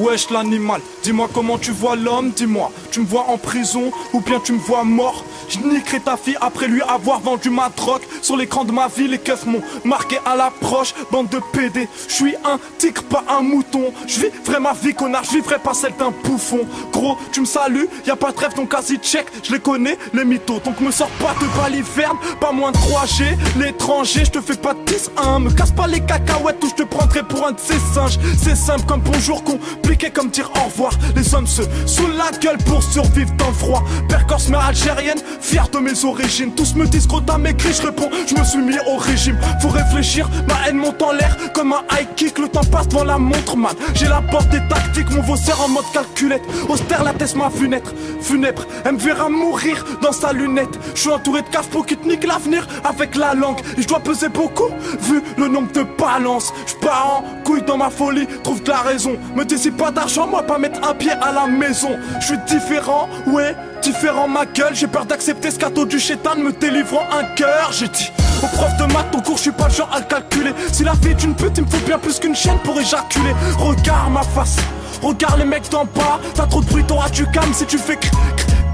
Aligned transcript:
wesh 0.00 0.30
l'animal. 0.30 0.80
Dis-moi 1.02 1.28
comment 1.32 1.58
tu 1.58 1.70
vois 1.70 1.96
l'homme, 1.96 2.30
dis-moi. 2.30 2.72
Tu 2.90 3.00
me 3.00 3.06
vois 3.06 3.26
en 3.28 3.38
prison 3.38 3.92
ou 4.12 4.20
bien 4.20 4.40
tu 4.40 4.52
me 4.52 4.58
vois 4.58 4.84
mort? 4.84 5.24
Je 5.50 5.58
niquerai 5.58 6.00
ta 6.00 6.16
fille 6.16 6.36
après 6.40 6.68
lui 6.68 6.82
avoir 6.82 7.20
vendu 7.20 7.50
ma 7.50 7.68
drogue 7.70 8.02
Sur 8.22 8.36
l'écran 8.36 8.64
de 8.64 8.72
ma 8.72 8.88
vie 8.88 9.08
les 9.08 9.18
keufs 9.18 9.46
m'ont 9.46 9.62
marqué 9.84 10.18
à 10.24 10.36
l'approche. 10.36 10.94
Bande 11.10 11.28
de 11.28 11.40
PD, 11.52 11.88
je 12.08 12.12
suis 12.12 12.34
un 12.44 12.58
tigre 12.78 13.02
pas 13.02 13.24
un 13.28 13.42
mouton. 13.42 13.92
Je 14.06 14.20
vivrai 14.20 14.60
ma 14.60 14.72
vie 14.72 14.94
connard, 14.94 15.24
je 15.24 15.36
vivrai 15.36 15.58
pas 15.58 15.74
celle 15.74 15.94
d'un 15.96 16.12
bouffon. 16.24 16.60
Gros 16.92 17.16
tu 17.32 17.40
me 17.40 17.46
salues, 17.46 17.88
y 18.06 18.10
a 18.10 18.16
pas 18.16 18.32
de 18.32 18.38
rêve 18.38 18.54
ton 18.54 18.66
quasi 18.66 18.98
check 18.98 19.26
Je 19.42 19.52
les 19.52 19.60
connais 19.60 19.98
les 20.12 20.24
mythos. 20.24 20.60
Donc 20.64 20.80
me 20.80 20.90
sors 20.90 21.10
pas 21.10 21.34
de 21.40 21.46
baliverne 21.60 22.16
Pas 22.40 22.52
moins 22.52 22.72
de 22.72 22.76
3G, 22.76 23.36
l'étranger 23.58 24.24
je 24.24 24.30
te 24.30 24.40
fais 24.40 24.56
pas 24.56 24.74
de 24.74 24.80
10 24.84 25.10
1 25.16 25.40
Me 25.40 25.50
casse 25.50 25.72
pas 25.72 25.86
les 25.86 26.00
cacahuètes 26.00 26.62
ou 26.62 26.68
je 26.68 26.74
te 26.74 26.82
prendrai 26.82 27.22
pour 27.22 27.46
un 27.46 27.52
de 27.52 27.60
ces 27.60 27.78
singes. 27.94 28.18
C'est 28.42 28.56
simple 28.56 28.84
comme 28.86 29.00
bonjour 29.00 29.42
compliqué 29.42 30.10
comme 30.10 30.30
dire 30.30 30.50
au 30.56 30.64
revoir. 30.64 30.92
Les 31.16 31.34
hommes 31.34 31.46
se 31.46 31.62
sous 31.86 32.06
la 32.08 32.30
gueule 32.38 32.58
pour 32.58 32.82
survivre 32.82 33.32
dans 33.36 33.48
le 33.48 33.54
froid. 33.54 33.84
Percorse 34.08 34.48
mais 34.48 34.58
algérienne 34.58 35.20
Fier 35.40 35.68
de 35.68 35.78
mes 35.78 36.04
origines, 36.04 36.52
tous 36.54 36.74
me 36.74 36.86
disent 36.86 37.08
gros 37.08 37.20
t'as 37.20 37.38
maigri, 37.38 37.72
je 37.72 37.82
réponds, 37.82 38.10
je 38.26 38.34
me 38.34 38.44
suis 38.44 38.58
mis 38.58 38.78
au 38.86 38.96
régime. 38.96 39.38
Faut 39.60 39.68
réfléchir, 39.68 40.28
ma 40.46 40.68
haine 40.68 40.76
monte 40.76 41.00
en 41.02 41.12
l'air 41.12 41.36
comme 41.54 41.72
un 41.72 41.82
high 41.92 42.06
kick, 42.14 42.38
le 42.38 42.48
temps 42.48 42.64
passe 42.64 42.88
devant 42.88 43.04
la 43.04 43.18
montre, 43.18 43.56
man. 43.56 43.74
J'ai 43.94 44.06
la 44.06 44.20
porte 44.20 44.48
des 44.50 44.60
tactiques, 44.68 45.10
mon 45.10 45.22
vaussaire 45.22 45.60
en 45.60 45.68
mode 45.68 45.84
calculette. 45.92 46.42
Austère 46.68 47.02
la 47.02 47.12
tête 47.12 47.34
ma 47.36 47.48
funètre, 47.48 47.92
funèbre, 48.20 48.66
elle 48.84 48.92
me 48.92 48.98
verra 48.98 49.28
mourir 49.28 49.84
dans 50.02 50.12
sa 50.12 50.32
lunette. 50.32 50.78
Je 50.94 51.00
suis 51.00 51.10
entouré 51.10 51.42
de 51.42 51.48
caves 51.48 51.68
pour 51.68 51.86
qui 51.86 51.96
te 51.96 52.06
nique 52.06 52.26
l'avenir 52.26 52.66
avec 52.84 53.16
la 53.16 53.34
langue. 53.34 53.60
Et 53.78 53.82
je 53.82 53.88
dois 53.88 54.00
peser 54.00 54.28
beaucoup, 54.28 54.68
vu 55.00 55.22
le 55.38 55.48
nombre 55.48 55.72
de 55.72 55.84
balances. 55.98 56.52
Je 56.66 56.74
pars 56.74 57.24
en 57.24 57.42
couille 57.44 57.62
dans 57.62 57.78
ma 57.78 57.90
folie, 57.90 58.26
trouve 58.44 58.62
de 58.62 58.70
la 58.70 58.82
raison. 58.82 59.16
Me 59.34 59.44
décide 59.44 59.76
pas 59.76 59.90
d'argent, 59.90 60.26
moi 60.26 60.42
pas 60.42 60.58
mettre 60.58 60.86
un 60.86 60.94
pied 60.94 61.12
à 61.12 61.32
la 61.32 61.46
maison. 61.46 61.96
Je 62.20 62.26
suis 62.26 62.38
différent, 62.46 63.08
ouais 63.26 63.54
différent 63.80 64.28
ma 64.28 64.46
gueule 64.46 64.74
J'ai 64.74 64.86
peur 64.86 65.06
d'accepter 65.30 65.50
ce 65.52 65.58
cadeau 65.58 65.84
du 65.84 66.00
chétan 66.00 66.36
me 66.36 66.52
délivrant 66.52 67.06
un 67.12 67.22
cœur. 67.36 67.70
J'ai 67.72 67.88
dit 67.88 68.10
au 68.42 68.46
prof 68.48 68.76
de 68.78 68.92
maths, 68.92 69.10
ton 69.12 69.20
cours, 69.20 69.36
je 69.36 69.42
suis 69.42 69.52
pas 69.52 69.68
le 69.68 69.74
genre 69.74 69.90
à 69.92 70.00
le 70.00 70.04
calculer. 70.04 70.50
Si 70.72 70.82
la 70.82 70.92
vie 70.94 71.10
est 71.10 71.22
une 71.22 71.34
pute, 71.34 71.56
il 71.56 71.64
me 71.64 71.68
faut 71.68 71.86
bien 71.86 71.98
plus 71.98 72.18
qu'une 72.18 72.34
chaîne 72.34 72.58
pour 72.64 72.80
éjaculer. 72.80 73.34
Regarde 73.58 74.12
ma 74.12 74.22
face, 74.22 74.56
regarde 75.02 75.38
les 75.38 75.44
mecs 75.44 75.70
d'en 75.70 75.84
bas. 75.84 76.18
T'as 76.34 76.46
trop 76.46 76.60
de 76.60 76.66
bruit, 76.66 76.84
t'auras 76.84 77.10
tu 77.10 77.26
calmes 77.30 77.52
si 77.54 77.64
tu 77.64 77.78
fais 77.78 77.98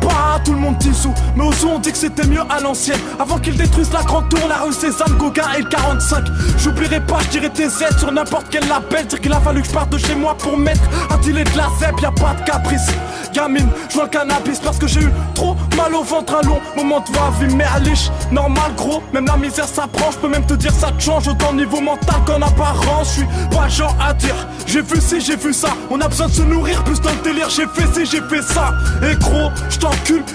pas. 0.00 0.40
Tout 0.44 0.52
le 0.52 0.60
monde 0.60 0.76
sous 0.94 1.12
Mais 1.34 1.44
aux 1.44 1.66
on 1.66 1.78
dit 1.78 1.92
que 1.92 1.98
c'était 1.98 2.26
mieux 2.26 2.42
à 2.48 2.60
l'ancienne. 2.60 3.00
Avant 3.18 3.38
qu'ils 3.38 3.56
détruisent 3.56 3.92
la 3.92 4.02
grande 4.02 4.28
tour, 4.28 4.41
la 4.48 4.56
rue 4.56 4.72
Cézanne, 4.72 5.16
Gauguin 5.18 5.44
et 5.58 5.62
le 5.62 5.68
45 5.68 6.24
J'oublierai 6.58 7.00
pas, 7.00 7.18
je 7.24 7.38
dirais 7.38 7.50
tes 7.50 7.64
aides 7.64 7.98
sur 7.98 8.12
n'importe 8.12 8.46
quel 8.50 8.66
label. 8.68 9.06
Dire 9.06 9.20
qu'il 9.20 9.32
a 9.32 9.41
fallu 9.41 9.62
que 9.62 9.68
je 9.68 9.72
parte 9.72 9.91
de 9.91 9.98
chez 9.98 10.14
moi 10.14 10.36
pour 10.38 10.56
mettre 10.56 10.82
un 11.10 11.16
dealer 11.18 11.44
de 11.44 11.56
la 11.56 11.68
zep, 11.80 12.00
y'a 12.00 12.12
pas 12.12 12.34
de 12.34 12.44
caprice 12.44 12.88
Gamine, 13.36 13.68
je 13.90 14.00
cannabis 14.06 14.60
parce 14.60 14.78
que 14.78 14.86
j'ai 14.86 15.00
eu 15.00 15.10
trop 15.34 15.54
mal 15.76 15.94
au 15.94 16.02
ventre 16.02 16.36
un 16.36 16.48
long 16.48 16.58
moment 16.74 17.00
de 17.00 17.12
va 17.14 17.30
vie 17.38 17.54
liche 17.84 18.10
Normal 18.32 18.72
gros, 18.78 19.02
même 19.12 19.26
la 19.26 19.36
misère 19.36 19.68
s'approche, 19.68 20.16
peux 20.22 20.28
même 20.28 20.46
te 20.46 20.54
dire 20.54 20.72
ça 20.72 20.90
te 20.90 21.02
change 21.02 21.28
autant 21.28 21.52
niveau 21.52 21.82
mental 21.82 22.16
qu'en 22.24 22.40
apparence 22.40 23.08
Je 23.08 23.12
suis 23.16 23.26
pas 23.50 23.68
genre 23.68 23.94
à 24.00 24.14
dire, 24.14 24.34
j'ai 24.66 24.80
vu 24.80 24.98
ci, 25.02 25.20
j'ai 25.20 25.36
vu 25.36 25.52
ça 25.52 25.68
On 25.90 26.00
a 26.00 26.08
besoin 26.08 26.28
de 26.28 26.32
se 26.32 26.41
nourrir 26.41 26.82
plus 26.84 26.98
dans 27.02 27.10
le 27.10 27.22
délire, 27.22 27.50
j'ai 27.50 27.66
fait 27.66 27.86
ci, 27.92 28.06
j'ai 28.06 28.22
fait 28.22 28.41
ça 28.41 28.72
Et 29.02 29.14
gros, 29.16 29.50
je 29.69 29.76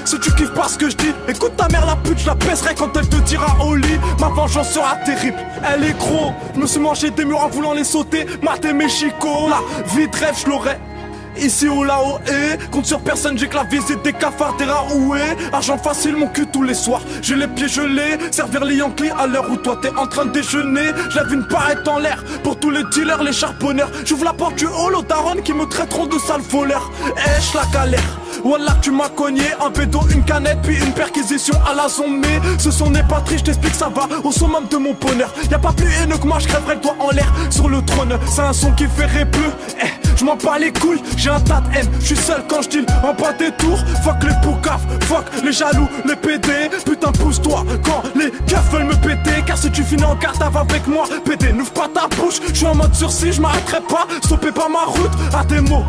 si 0.06 0.20
tu 0.20 0.32
kiffes 0.36 0.54
pas 0.54 0.68
ce 0.68 0.78
que 0.78 0.88
je 0.88 0.96
dis. 0.96 1.12
Écoute 1.28 1.56
ta 1.58 1.68
mère 1.70 1.88
la 1.88 1.96
pute, 1.96 2.20
je 2.20 2.28
la 2.28 2.36
baisserai 2.36 2.76
quand 2.76 2.96
elle 2.96 3.10
te 3.10 3.18
dira 3.18 3.58
au 3.66 3.76
lit. 3.76 4.00
Ma 4.20 4.30
vengeance 4.30 4.70
sera 4.70 4.96
terrible, 5.06 5.38
elle 5.74 5.84
est 5.86 5.98
gros. 5.98 6.34
Je 6.54 6.60
me 6.60 6.68
suis 6.68 6.80
mangé 6.80 7.10
des 7.10 7.26
murs 7.26 7.44
en 7.44 7.50
voulant 7.50 7.74
les 7.74 7.84
sauter. 7.84 8.28
Maté 8.44 8.74
mes 8.74 8.90
chicots, 8.90 9.50
la 9.50 9.62
vie 9.96 10.08
de 10.08 10.16
rêve, 10.16 10.36
je. 10.38 10.91
Ici 11.38 11.68
ou 11.68 11.84
là-haut, 11.84 12.20
et 12.28 12.58
compte 12.72 12.86
sur 12.86 13.00
personne, 13.02 13.38
j'ai 13.38 13.48
que 13.48 13.56
la 13.56 13.64
visite 13.64 14.02
des 14.04 14.14
cafards, 14.14 14.56
des 14.58 14.66
est 14.66 15.54
Argent 15.54 15.78
facile, 15.78 16.16
mon 16.16 16.28
cul 16.28 16.48
tous 16.48 16.64
les 16.64 16.74
soirs. 16.74 17.02
J'ai 17.22 17.36
les 17.36 17.48
pieds 17.48 17.68
gelés, 17.68 18.18
servir 18.32 18.66
les 18.66 18.76
Yankees 18.76 19.12
à 19.18 19.28
l'heure 19.28 19.50
où 19.50 19.58
toi 19.58 19.80
t'es 19.82 19.92
en 19.98 20.08
train 20.08 20.26
de 20.26 20.32
déjeuner. 20.32 20.92
J'lève 21.10 21.34
une 21.34 21.48
paillette 21.48 21.88
en 21.88 22.00
l'air 22.00 22.24
pour 22.44 22.60
tous 22.60 22.70
les 22.70 22.84
dealers, 22.92 23.24
les 23.24 23.34
charbonneurs. 23.34 23.92
J'ouvre 24.06 24.26
la 24.26 24.34
porte 24.34 24.56
du 24.56 24.68
holo 24.68 25.04
qui 25.44 25.54
me 25.54 25.66
traiteront 25.66 26.08
de 26.08 26.20
sale 26.20 26.42
voleur. 26.42 26.92
Eh, 27.18 27.58
la 27.58 27.66
galère. 27.74 28.21
Wallah 28.44 28.78
tu 28.82 28.92
m'as 28.92 29.10
cogné. 29.10 29.44
Un 29.64 29.72
pédo, 29.72 30.00
une 30.14 30.24
canette 30.24 30.60
puis 30.64 30.78
une 30.78 30.94
perquisition 30.94 31.56
à 31.70 31.74
la 31.74 31.88
zone. 31.88 32.20
Mais 32.22 32.40
ce 32.58 32.72
son 32.72 32.90
n'est 32.90 33.04
pas 33.04 33.22
triste, 33.22 33.46
j't'explique 33.46 33.76
ça 33.76 33.90
va 33.90 34.08
au 34.24 34.32
summum 34.32 34.66
de 34.70 34.78
mon 34.78 34.94
bonheur. 34.94 35.34
Y'a 35.50 35.60
pas 35.60 35.74
plus 35.74 35.88
haineux 36.02 36.18
que 36.18 36.28
moi, 36.28 36.40
je 36.40 36.48
crèverai 36.48 36.76
le 36.76 36.82
doigt 36.82 36.96
en 37.00 37.12
l'air 37.12 37.32
sur 37.50 37.70
le 37.70 37.82
trône. 37.84 38.18
C'est 38.28 38.42
un 38.42 38.54
son 38.54 38.72
qui 38.72 38.86
ferait 38.86 39.26
peu 39.26 39.40
eh, 39.82 39.88
je 40.22 40.26
m'en 40.26 40.36
bats 40.36 40.60
les 40.60 40.72
couilles, 40.72 41.02
j'ai 41.18 41.32
un 41.32 41.40
tas 41.40 41.62
de 41.62 41.76
haine, 41.76 41.90
je 42.00 42.06
suis 42.06 42.16
seul 42.16 42.44
quand 42.48 42.62
je 42.62 42.70
deal 42.70 42.86
en 43.04 43.14
bas 43.14 43.34
des 43.34 43.52
tours, 43.54 43.80
fuck 44.04 44.22
les 44.22 44.36
poucaves, 44.44 44.86
fuck 45.06 45.26
les 45.44 45.52
jaloux, 45.52 45.88
les 46.06 46.16
PD, 46.16 46.70
putain 46.86 47.12
pousse-toi 47.12 47.64
quand 47.84 48.04
les 48.16 48.30
keufs 48.46 48.72
veulent 48.72 48.84
me 48.84 48.96
péter, 48.96 49.42
car 49.48 49.58
si 49.58 49.72
tu 49.72 49.84
finis 49.84 50.04
en 50.04 50.16
carte 50.16 50.40
avec 50.42 50.86
moi, 50.88 51.06
PD, 51.26 51.52
n'ouvre 51.54 51.72
pas 51.72 51.88
ta 51.88 52.08
bouche, 52.16 52.40
je 52.50 52.54
suis 52.54 52.68
en 52.68 52.76
mode 52.76 52.94
sursis, 52.94 53.34
je 53.34 53.42
m'arrêterai 53.42 53.82
pas, 53.82 54.08
stoppez 54.24 54.52
pas 54.52 54.70
ma 54.70 54.86
route. 54.86 55.12
À 55.34 55.44
tes 55.44 55.60
mots. 55.62 55.86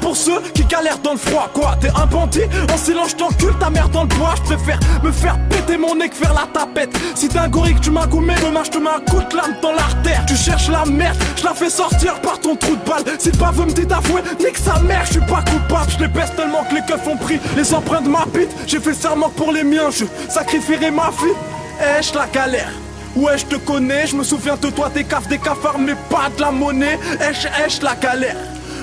Pour 0.00 0.16
ceux 0.16 0.40
qui 0.54 0.64
galèrent 0.64 0.98
dans 1.00 1.12
le 1.12 1.18
froid, 1.18 1.50
quoi 1.52 1.76
T'es 1.80 1.90
un 1.90 2.06
bandit, 2.06 2.44
en 2.72 2.78
silence 2.78 3.14
t'encule 3.14 3.52
ta 3.58 3.68
mère 3.68 3.90
dans 3.90 4.02
le 4.02 4.08
bois. 4.08 4.34
Je 4.36 4.54
préfère 4.54 4.78
me 5.02 5.12
faire 5.12 5.38
péter 5.50 5.76
mon 5.76 5.94
nez 5.94 6.08
que 6.08 6.14
faire 6.14 6.32
la 6.32 6.46
tapette. 6.46 6.96
Si 7.14 7.28
t'es 7.28 7.38
un 7.38 7.48
gorille 7.48 7.74
que 7.74 7.80
tu 7.80 7.90
m'as 7.90 8.06
goumé, 8.06 8.34
demain 8.42 8.62
je 8.64 8.70
te 8.70 8.78
mets 8.78 8.88
un 8.88 9.00
coup 9.00 9.20
de 9.30 9.36
lame 9.36 9.56
dans 9.60 9.72
l'artère. 9.72 10.24
Tu 10.26 10.34
cherches 10.34 10.70
la 10.70 10.86
merde, 10.86 11.16
je 11.36 11.44
la 11.44 11.52
fais 11.52 11.68
sortir 11.68 12.20
par 12.22 12.40
ton 12.40 12.56
trou 12.56 12.76
de 12.76 12.88
balle. 12.88 13.04
Si 13.18 13.30
pas 13.32 13.50
veut 13.50 13.66
me 13.66 13.72
dire 13.72 13.86
d'avouer, 13.86 14.22
nique 14.40 14.56
sa 14.56 14.78
mère, 14.80 15.04
je 15.04 15.12
suis 15.12 15.20
pas 15.20 15.42
coupable. 15.42 15.90
Je 15.90 15.98
les 15.98 16.08
baisse 16.08 16.34
tellement 16.34 16.64
que 16.64 16.74
les 16.76 16.82
keufs 16.82 17.06
ont 17.06 17.16
pris 17.16 17.38
les 17.54 17.74
empreintes 17.74 18.04
de 18.04 18.08
ma 18.08 18.24
bite. 18.24 18.50
J'ai 18.66 18.80
fait 18.80 18.94
serment 18.94 19.28
pour 19.28 19.52
les 19.52 19.64
miens, 19.64 19.90
je 19.90 20.06
sacrifierai 20.30 20.90
ma 20.90 21.10
vie. 21.10 21.34
Eh, 21.80 22.16
la 22.16 22.26
galère? 22.28 22.72
Ouais, 23.14 23.36
je 23.36 23.44
te 23.44 23.56
connais, 23.56 24.06
je 24.06 24.16
me 24.16 24.22
souviens 24.22 24.56
de 24.56 24.70
toi, 24.70 24.88
des 24.88 25.04
caves, 25.04 25.28
des 25.28 25.38
cafards, 25.38 25.78
mais 25.78 25.96
pas 26.08 26.30
de 26.34 26.40
la 26.40 26.50
monnaie. 26.50 26.98
Eh, 27.20 27.84
la 27.84 27.94
galère? 27.94 28.36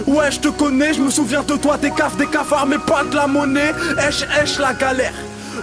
Ouais, 0.08 0.32
je 0.32 0.40
te 0.40 0.50
connais, 0.50 0.94
je 0.94 1.02
me 1.02 1.10
souviens 1.10 1.44
de 1.44 1.56
toi, 1.56 1.78
des 1.78 1.92
caves, 1.92 2.18
des 2.18 2.28
cafards, 2.28 2.68
mais 2.68 2.78
pas 2.78 3.04
de 3.04 3.16
la 3.16 3.28
monnaie. 3.28 3.72
Esh, 4.08 4.26
esh, 4.42 4.60
la 4.60 4.74
galère. 4.74 5.14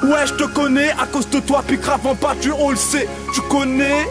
Ouais, 0.03 0.26
je 0.26 0.34
te 0.34 0.44
connais, 0.44 0.91
à 0.91 1.06
cause 1.06 1.28
de 1.28 1.41
toi, 1.41 1.62
puis 1.66 1.76
grave 1.76 2.00
en 2.06 2.16
tu 2.41 2.50
on 2.53 2.71
le 2.71 2.76
sait. 2.76 3.09
Tu 3.34 3.41
connais, 3.42 4.09